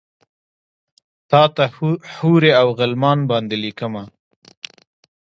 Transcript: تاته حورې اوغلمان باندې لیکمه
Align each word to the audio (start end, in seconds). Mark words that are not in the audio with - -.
تاته 1.29 1.63
حورې 2.15 2.51
اوغلمان 2.63 3.19
باندې 3.31 3.55
لیکمه 3.63 4.03